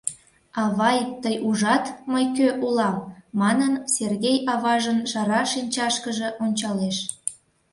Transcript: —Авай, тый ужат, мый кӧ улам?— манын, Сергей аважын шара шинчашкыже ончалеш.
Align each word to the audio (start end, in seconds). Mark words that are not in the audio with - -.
—Авай, 0.63 0.99
тый 1.21 1.35
ужат, 1.47 1.85
мый 2.11 2.25
кӧ 2.37 2.47
улам?— 2.65 2.97
манын, 3.41 3.73
Сергей 3.95 4.37
аважын 4.53 4.99
шара 5.11 5.41
шинчашкыже 5.51 6.29
ончалеш. 6.43 6.97